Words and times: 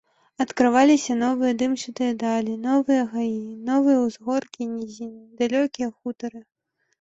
Адкрываліся 0.43 1.17
новыя 1.23 1.51
дымчатыя 1.61 2.13
далі, 2.23 2.55
новыя 2.63 3.03
гаі, 3.11 3.37
новыя 3.69 3.97
ўзгоркі 4.07 4.59
і 4.67 4.69
нізіны, 4.73 5.21
далёкія 5.43 5.93
хутары. 5.99 6.41